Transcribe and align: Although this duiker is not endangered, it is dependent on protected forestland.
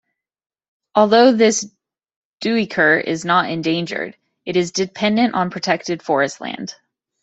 Although 0.95 1.33
this 1.33 1.63
duiker 2.43 2.99
is 3.03 3.23
not 3.23 3.51
endangered, 3.51 4.17
it 4.47 4.55
is 4.57 4.71
dependent 4.71 5.35
on 5.35 5.51
protected 5.51 6.01
forestland. 6.01 6.73